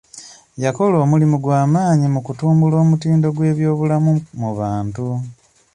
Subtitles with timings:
[0.63, 5.07] Yakola omulimu gwa maanyi mu kutumbula omutindo gw'ebyobulamu mu bantu.